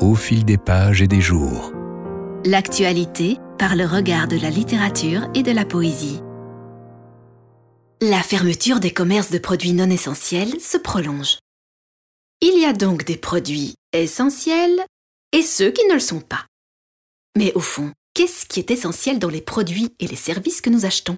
[0.00, 1.72] au fil des pages et des jours.
[2.44, 6.20] L'actualité par le regard de la littérature et de la poésie.
[8.02, 11.38] La fermeture des commerces de produits non essentiels se prolonge.
[12.40, 14.84] Il y a donc des produits essentiels
[15.32, 16.44] et ceux qui ne le sont pas.
[17.36, 20.84] Mais au fond, qu'est-ce qui est essentiel dans les produits et les services que nous
[20.84, 21.16] achetons?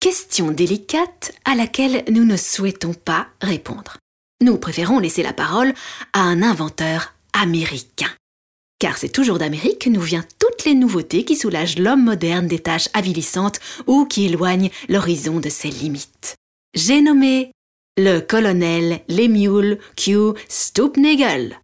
[0.00, 3.98] Question délicate à laquelle nous ne souhaitons pas répondre.
[4.42, 5.72] Nous préférons laisser la parole
[6.12, 8.10] à un inventeur américain.
[8.78, 12.58] Car c'est toujours d'Amérique que nous viennent toutes les nouveautés qui soulagent l'homme moderne des
[12.58, 16.36] tâches avilissantes ou qui éloignent l'horizon de ses limites.
[16.74, 17.52] J'ai nommé
[17.96, 20.32] le colonel Lemuel Q.
[20.48, 21.60] Stoopnagel.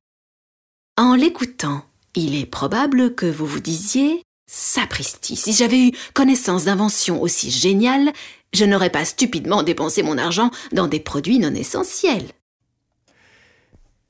[0.96, 7.22] En l'écoutant, il est probable que vous vous disiez Sapristi, si j'avais eu connaissance d'inventions
[7.22, 8.12] aussi géniales,
[8.52, 12.26] je n'aurais pas stupidement dépensé mon argent dans des produits non essentiels.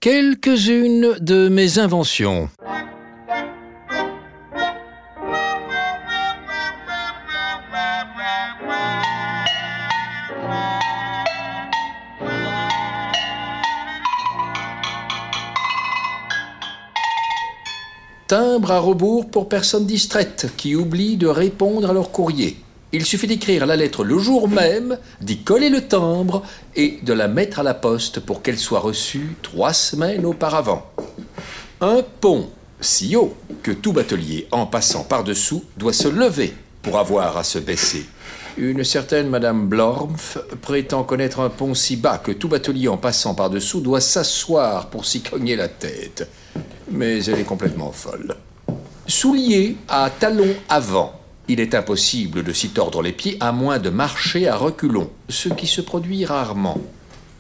[0.03, 2.49] Quelques-unes de mes inventions.
[18.27, 22.57] Timbre à rebours pour personnes distraites qui oublient de répondre à leur courrier.
[22.93, 26.43] Il suffit d'écrire la lettre le jour même, d'y coller le timbre
[26.75, 30.91] et de la mettre à la poste pour qu'elle soit reçue trois semaines auparavant.
[31.81, 37.37] Un pont si haut que tout batelier, en passant par-dessous, doit se lever pour avoir
[37.37, 38.07] à se baisser.
[38.57, 43.35] Une certaine Madame Blormpf prétend connaître un pont si bas que tout batelier en passant
[43.35, 46.29] par-dessous doit s'asseoir pour s'y cogner la tête
[46.91, 48.37] mais elle est complètement folle.
[49.07, 51.20] Soulier à talons avant.
[51.51, 55.49] Il est impossible de s'y tordre les pieds à moins de marcher à reculons, ce
[55.49, 56.79] qui se produit rarement.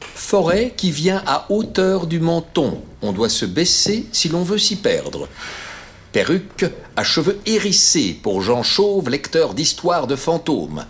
[0.00, 2.82] Forêt qui vient à hauteur du menton.
[3.02, 5.28] On doit se baisser si l'on veut s'y perdre.
[6.10, 10.86] Perruque à cheveux hérissés pour Jean Chauve, lecteur d'histoires de fantômes.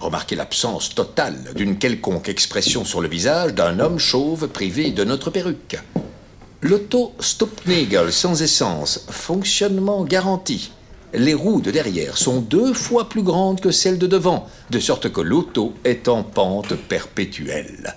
[0.00, 5.28] Remarquez l'absence totale d'une quelconque expression sur le visage d'un homme chauve privé de notre
[5.28, 5.76] perruque.
[6.62, 10.70] L'auto Stopnagel sans essence, fonctionnement garanti.
[11.16, 15.10] Les roues de derrière sont deux fois plus grandes que celles de devant, de sorte
[15.10, 17.96] que l'auto est en pente perpétuelle.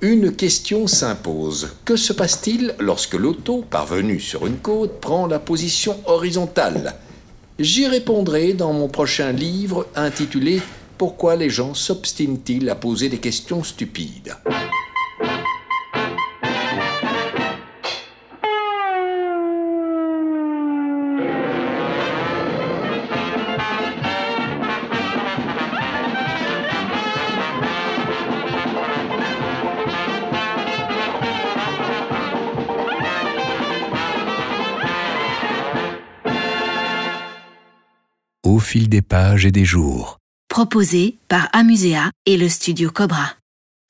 [0.00, 1.68] Une question s'impose.
[1.84, 6.96] Que se passe-t-il lorsque l'auto, parvenue sur une côte, prend la position horizontale?
[7.60, 10.60] J'y répondrai dans mon prochain livre intitulé
[10.98, 14.34] Pourquoi les gens s'obstinent-ils à poser des questions stupides?
[38.50, 40.18] Au fil des pages et des jours.
[40.48, 43.34] Proposé par Amusea et le studio Cobra.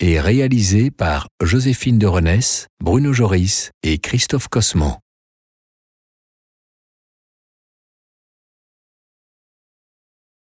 [0.01, 4.99] Et réalisé par Joséphine de Renesse, Bruno Joris et Christophe Cosman.